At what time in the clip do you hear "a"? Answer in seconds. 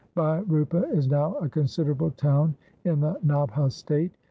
1.35-1.47